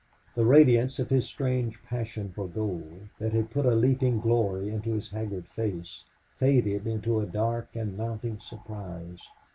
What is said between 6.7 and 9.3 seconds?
into a dark and mounting surprise.